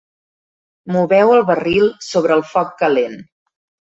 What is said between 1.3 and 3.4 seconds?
el barril sobre el foc calent.